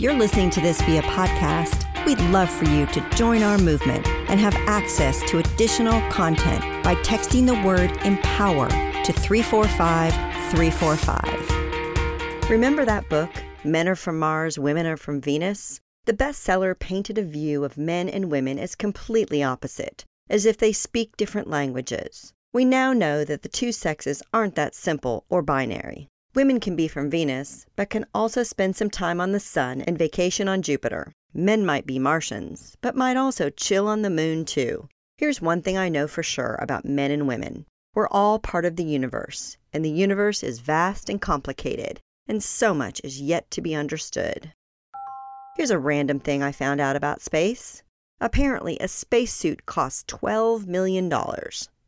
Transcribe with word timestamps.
If 0.00 0.04
you're 0.04 0.14
listening 0.14 0.48
to 0.52 0.62
this 0.62 0.80
via 0.80 1.02
podcast, 1.02 1.84
we'd 2.06 2.18
love 2.30 2.48
for 2.48 2.64
you 2.64 2.86
to 2.86 3.06
join 3.10 3.42
our 3.42 3.58
movement 3.58 4.06
and 4.30 4.40
have 4.40 4.54
access 4.66 5.20
to 5.28 5.36
additional 5.36 6.00
content 6.10 6.82
by 6.82 6.94
texting 7.02 7.44
the 7.44 7.62
word 7.62 7.90
empower 8.06 8.70
to 8.70 9.12
345 9.12 10.14
345. 10.52 12.48
Remember 12.48 12.86
that 12.86 13.10
book, 13.10 13.28
Men 13.62 13.88
Are 13.88 13.94
From 13.94 14.18
Mars, 14.18 14.58
Women 14.58 14.86
Are 14.86 14.96
From 14.96 15.20
Venus? 15.20 15.82
The 16.06 16.14
bestseller 16.14 16.78
painted 16.78 17.18
a 17.18 17.22
view 17.22 17.62
of 17.62 17.76
men 17.76 18.08
and 18.08 18.30
women 18.30 18.58
as 18.58 18.74
completely 18.74 19.42
opposite, 19.42 20.06
as 20.30 20.46
if 20.46 20.56
they 20.56 20.72
speak 20.72 21.18
different 21.18 21.50
languages. 21.50 22.32
We 22.54 22.64
now 22.64 22.94
know 22.94 23.22
that 23.26 23.42
the 23.42 23.50
two 23.50 23.70
sexes 23.70 24.22
aren't 24.32 24.54
that 24.54 24.74
simple 24.74 25.26
or 25.28 25.42
binary. 25.42 26.08
Women 26.32 26.60
can 26.60 26.76
be 26.76 26.86
from 26.86 27.10
Venus, 27.10 27.66
but 27.74 27.90
can 27.90 28.06
also 28.14 28.44
spend 28.44 28.76
some 28.76 28.90
time 28.90 29.20
on 29.20 29.32
the 29.32 29.40
sun 29.40 29.80
and 29.80 29.98
vacation 29.98 30.46
on 30.46 30.62
Jupiter. 30.62 31.12
Men 31.34 31.66
might 31.66 31.86
be 31.86 31.98
Martians, 31.98 32.76
but 32.80 32.94
might 32.94 33.16
also 33.16 33.50
chill 33.50 33.88
on 33.88 34.02
the 34.02 34.10
moon 34.10 34.44
too. 34.44 34.88
Here's 35.16 35.40
one 35.40 35.60
thing 35.60 35.76
I 35.76 35.88
know 35.88 36.06
for 36.06 36.22
sure 36.22 36.56
about 36.60 36.84
men 36.84 37.10
and 37.10 37.26
women 37.26 37.66
we're 37.92 38.08
all 38.08 38.38
part 38.38 38.64
of 38.64 38.76
the 38.76 38.84
universe, 38.84 39.56
and 39.72 39.84
the 39.84 39.90
universe 39.90 40.44
is 40.44 40.60
vast 40.60 41.08
and 41.08 41.20
complicated, 41.20 42.00
and 42.28 42.40
so 42.40 42.72
much 42.72 43.00
is 43.02 43.20
yet 43.20 43.50
to 43.50 43.60
be 43.60 43.74
understood. 43.74 44.52
Here's 45.56 45.72
a 45.72 45.78
random 45.78 46.20
thing 46.20 46.40
I 46.40 46.52
found 46.52 46.80
out 46.80 46.94
about 46.94 47.20
space. 47.20 47.82
Apparently, 48.20 48.78
a 48.78 48.86
spacesuit 48.86 49.66
costs 49.66 50.04
$12 50.04 50.68
million. 50.68 51.12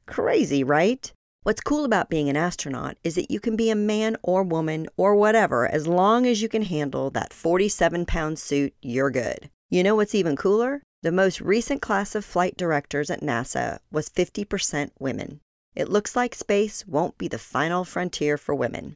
Crazy, 0.07 0.65
right? 0.65 1.13
What's 1.45 1.61
cool 1.61 1.85
about 1.85 2.09
being 2.09 2.29
an 2.29 2.37
astronaut 2.37 2.99
is 3.03 3.17
that 3.17 3.29
you 3.29 3.41
can 3.41 3.57
be 3.57 3.69
a 3.69 3.75
man 3.75 4.17
or 4.23 4.45
woman 4.45 4.87
or 4.97 5.17
whatever 5.17 5.67
as 5.67 5.89
long 5.89 6.25
as 6.25 6.41
you 6.41 6.49
can 6.49 6.63
handle 6.63 7.11
that 7.11 7.33
47 7.33 8.07
pound 8.07 8.39
suit, 8.39 8.73
you're 8.81 9.11
good. 9.11 9.51
You 9.69 9.83
know 9.83 9.97
what's 9.97 10.15
even 10.15 10.37
cooler? 10.37 10.85
The 11.03 11.11
most 11.11 11.41
recent 11.41 11.83
class 11.83 12.15
of 12.15 12.25
flight 12.25 12.57
directors 12.57 13.11
at 13.11 13.23
NASA 13.23 13.81
was 13.91 14.09
50% 14.09 14.93
women. 15.01 15.41
It 15.75 15.89
looks 15.89 16.15
like 16.15 16.37
space 16.37 16.87
won't 16.87 17.19
be 17.19 17.27
the 17.27 17.39
final 17.39 17.85
frontier 17.85 18.39
for 18.39 18.55
women. 18.55 18.95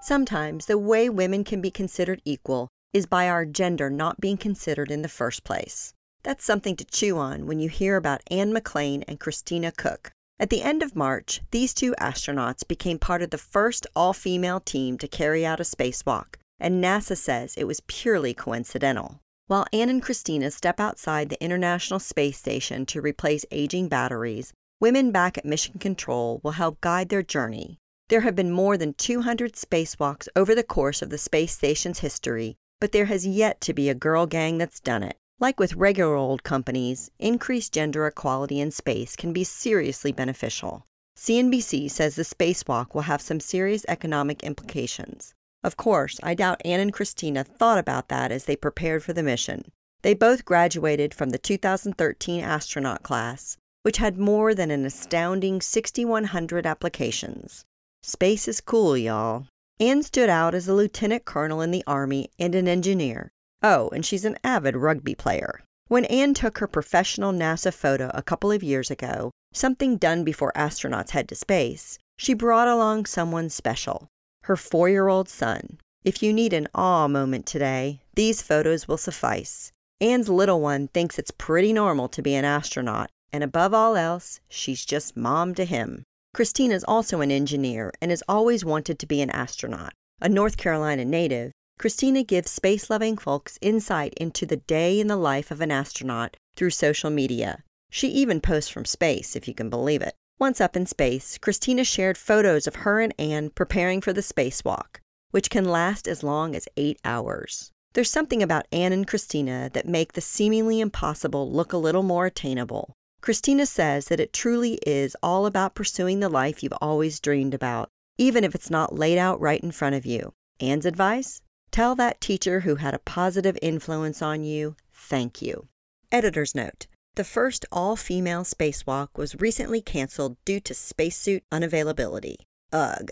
Sometimes 0.00 0.64
the 0.64 0.78
way 0.78 1.10
women 1.10 1.44
can 1.44 1.60
be 1.60 1.70
considered 1.70 2.22
equal 2.24 2.68
is 2.94 3.04
by 3.04 3.28
our 3.28 3.44
gender 3.44 3.90
not 3.90 4.18
being 4.18 4.38
considered 4.38 4.90
in 4.90 5.02
the 5.02 5.08
first 5.08 5.44
place. 5.44 5.92
That's 6.22 6.42
something 6.42 6.76
to 6.76 6.86
chew 6.86 7.18
on 7.18 7.46
when 7.46 7.60
you 7.60 7.68
hear 7.68 7.96
about 7.96 8.22
Anne 8.30 8.54
McClain 8.54 9.04
and 9.06 9.20
Christina 9.20 9.72
Koch, 9.72 10.10
at 10.40 10.50
the 10.50 10.62
end 10.62 10.82
of 10.82 10.96
March, 10.96 11.40
these 11.52 11.72
two 11.72 11.94
astronauts 12.00 12.66
became 12.66 12.98
part 12.98 13.22
of 13.22 13.30
the 13.30 13.38
first 13.38 13.86
all 13.94 14.12
female 14.12 14.58
team 14.58 14.98
to 14.98 15.06
carry 15.06 15.46
out 15.46 15.60
a 15.60 15.62
spacewalk, 15.62 16.34
and 16.58 16.82
NASA 16.82 17.16
says 17.16 17.54
it 17.56 17.68
was 17.68 17.82
purely 17.86 18.34
coincidental. 18.34 19.20
While 19.46 19.66
Anne 19.72 19.90
and 19.90 20.02
Christina 20.02 20.50
step 20.50 20.80
outside 20.80 21.28
the 21.28 21.42
International 21.42 22.00
Space 22.00 22.38
Station 22.38 22.84
to 22.86 23.00
replace 23.00 23.44
aging 23.50 23.88
batteries, 23.88 24.52
women 24.80 25.12
back 25.12 25.38
at 25.38 25.44
Mission 25.44 25.78
Control 25.78 26.40
will 26.42 26.52
help 26.52 26.80
guide 26.80 27.10
their 27.10 27.22
journey. 27.22 27.78
There 28.08 28.22
have 28.22 28.34
been 28.34 28.50
more 28.50 28.76
than 28.76 28.94
200 28.94 29.52
spacewalks 29.52 30.28
over 30.34 30.54
the 30.54 30.62
course 30.62 31.00
of 31.00 31.10
the 31.10 31.18
space 31.18 31.52
station's 31.52 32.00
history, 32.00 32.56
but 32.80 32.92
there 32.92 33.06
has 33.06 33.26
yet 33.26 33.60
to 33.62 33.72
be 33.72 33.88
a 33.88 33.94
girl 33.94 34.26
gang 34.26 34.58
that's 34.58 34.80
done 34.80 35.02
it. 35.02 35.16
Like 35.40 35.58
with 35.58 35.74
regular 35.74 36.14
old 36.14 36.44
companies, 36.44 37.10
increased 37.18 37.72
gender 37.72 38.06
equality 38.06 38.60
in 38.60 38.70
space 38.70 39.16
can 39.16 39.32
be 39.32 39.42
seriously 39.42 40.12
beneficial. 40.12 40.86
CNBC 41.16 41.90
says 41.90 42.14
the 42.14 42.22
spacewalk 42.22 42.94
will 42.94 43.02
have 43.02 43.20
some 43.20 43.40
serious 43.40 43.84
economic 43.88 44.42
implications. 44.42 45.34
Of 45.64 45.76
course, 45.76 46.20
I 46.22 46.34
doubt 46.34 46.60
Anne 46.64 46.80
and 46.80 46.92
Christina 46.92 47.42
thought 47.42 47.78
about 47.78 48.08
that 48.08 48.30
as 48.30 48.44
they 48.44 48.54
prepared 48.54 49.02
for 49.02 49.12
the 49.12 49.22
mission. 49.22 49.72
They 50.02 50.14
both 50.14 50.44
graduated 50.44 51.14
from 51.14 51.30
the 51.30 51.38
2013 51.38 52.40
astronaut 52.42 53.02
class, 53.02 53.56
which 53.82 53.96
had 53.96 54.18
more 54.18 54.54
than 54.54 54.70
an 54.70 54.84
astounding 54.84 55.60
6,100 55.60 56.66
applications. 56.66 57.64
Space 58.02 58.46
is 58.46 58.60
cool, 58.60 58.96
y'all. 58.96 59.46
Anne 59.80 60.02
stood 60.02 60.28
out 60.28 60.54
as 60.54 60.68
a 60.68 60.74
lieutenant 60.74 61.24
colonel 61.24 61.60
in 61.60 61.70
the 61.70 61.82
Army 61.86 62.30
and 62.38 62.54
an 62.54 62.68
engineer, 62.68 63.32
Oh, 63.66 63.88
and 63.94 64.04
she's 64.04 64.26
an 64.26 64.36
avid 64.44 64.76
rugby 64.76 65.14
player. 65.14 65.64
When 65.88 66.04
Anne 66.04 66.34
took 66.34 66.58
her 66.58 66.66
professional 66.66 67.32
NASA 67.32 67.72
photo 67.72 68.10
a 68.12 68.22
couple 68.22 68.52
of 68.52 68.62
years 68.62 68.90
ago, 68.90 69.30
something 69.54 69.96
done 69.96 70.22
before 70.22 70.52
astronauts 70.54 71.10
head 71.10 71.30
to 71.30 71.34
space, 71.34 71.98
she 72.18 72.34
brought 72.34 72.68
along 72.68 73.06
someone 73.06 73.48
special 73.48 74.08
her 74.42 74.56
four 74.56 74.90
year 74.90 75.08
old 75.08 75.30
son. 75.30 75.78
If 76.04 76.22
you 76.22 76.30
need 76.34 76.52
an 76.52 76.68
awe 76.74 77.08
moment 77.08 77.46
today, 77.46 78.02
these 78.14 78.42
photos 78.42 78.86
will 78.86 78.98
suffice. 78.98 79.72
Anne's 79.98 80.28
little 80.28 80.60
one 80.60 80.88
thinks 80.88 81.18
it's 81.18 81.30
pretty 81.30 81.72
normal 81.72 82.08
to 82.10 82.20
be 82.20 82.34
an 82.34 82.44
astronaut, 82.44 83.08
and 83.32 83.42
above 83.42 83.72
all 83.72 83.96
else, 83.96 84.40
she's 84.46 84.84
just 84.84 85.16
mom 85.16 85.54
to 85.54 85.64
him. 85.64 86.02
Christina's 86.34 86.84
also 86.84 87.22
an 87.22 87.30
engineer 87.30 87.90
and 88.02 88.10
has 88.10 88.22
always 88.28 88.62
wanted 88.62 88.98
to 88.98 89.06
be 89.06 89.22
an 89.22 89.30
astronaut. 89.30 89.94
A 90.20 90.28
North 90.28 90.58
Carolina 90.58 91.06
native, 91.06 91.52
Christina 91.78 92.22
gives 92.22 92.50
space 92.50 92.88
loving 92.88 93.16
folks 93.16 93.58
insight 93.60 94.14
into 94.14 94.46
the 94.46 94.56
day 94.56 95.00
in 95.00 95.08
the 95.08 95.16
life 95.16 95.50
of 95.50 95.60
an 95.60 95.70
astronaut 95.70 96.36
through 96.56 96.70
social 96.70 97.10
media. 97.10 97.62
She 97.90 98.08
even 98.08 98.40
posts 98.40 98.70
from 98.70 98.84
space, 98.84 99.36
if 99.36 99.48
you 99.48 99.54
can 99.54 99.70
believe 99.70 100.00
it. 100.00 100.14
Once 100.38 100.60
up 100.60 100.76
in 100.76 100.86
space, 100.86 101.38
Christina 101.38 101.84
shared 101.84 102.18
photos 102.18 102.66
of 102.66 102.76
her 102.76 103.00
and 103.00 103.14
Anne 103.18 103.50
preparing 103.50 104.00
for 104.00 104.12
the 104.12 104.20
spacewalk, 104.20 105.00
which 105.30 105.50
can 105.50 105.64
last 105.64 106.08
as 106.08 106.22
long 106.22 106.54
as 106.54 106.68
eight 106.76 106.98
hours. 107.04 107.70
There's 107.92 108.10
something 108.10 108.42
about 108.42 108.66
Anne 108.72 108.92
and 108.92 109.06
Christina 109.06 109.70
that 109.74 109.86
make 109.86 110.14
the 110.14 110.20
seemingly 110.20 110.80
impossible 110.80 111.50
look 111.50 111.72
a 111.72 111.76
little 111.76 112.02
more 112.02 112.26
attainable. 112.26 112.94
Christina 113.20 113.66
says 113.66 114.06
that 114.06 114.20
it 114.20 114.32
truly 114.32 114.78
is 114.86 115.16
all 115.22 115.46
about 115.46 115.74
pursuing 115.74 116.20
the 116.20 116.28
life 116.28 116.62
you've 116.62 116.72
always 116.80 117.20
dreamed 117.20 117.54
about, 117.54 117.88
even 118.18 118.42
if 118.42 118.54
it's 118.54 118.70
not 118.70 118.98
laid 118.98 119.18
out 119.18 119.40
right 119.40 119.62
in 119.62 119.70
front 119.70 119.94
of 119.94 120.04
you. 120.04 120.32
Anne's 120.60 120.86
advice? 120.86 121.40
Tell 121.74 121.96
that 121.96 122.20
teacher 122.20 122.60
who 122.60 122.76
had 122.76 122.94
a 122.94 123.00
positive 123.00 123.58
influence 123.60 124.22
on 124.22 124.44
you, 124.44 124.76
thank 124.92 125.42
you. 125.42 125.66
Editor's 126.12 126.54
note 126.54 126.86
The 127.16 127.24
first 127.24 127.66
all 127.72 127.96
female 127.96 128.44
spacewalk 128.44 129.08
was 129.16 129.40
recently 129.40 129.80
canceled 129.80 130.36
due 130.44 130.60
to 130.60 130.72
spacesuit 130.72 131.42
unavailability. 131.50 132.36
Ugh. 132.72 133.10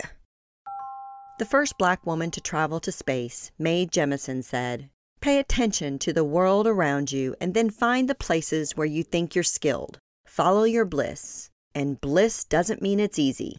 The 1.41 1.45
first 1.45 1.77
black 1.77 2.07
woman 2.07 2.31
to 2.31 2.41
travel 2.41 2.79
to 2.79 2.93
space, 2.93 3.51
Mae 3.59 3.85
Jemison, 3.85 4.45
said, 4.45 4.91
Pay 5.21 5.41
attention 5.41 5.99
to 5.99 6.13
the 6.13 6.23
world 6.23 6.69
around 6.69 7.11
you 7.11 7.35
and 7.41 7.55
then 7.55 7.69
find 7.69 8.09
the 8.09 8.15
places 8.15 8.77
where 8.77 8.87
you 8.87 9.03
think 9.03 9.35
you're 9.35 9.43
skilled. 9.43 9.99
Follow 10.25 10.63
your 10.63 10.85
bliss. 10.85 11.51
And 11.75 12.01
bliss 12.01 12.45
doesn't 12.45 12.81
mean 12.81 13.01
it's 13.01 13.19
easy. 13.19 13.59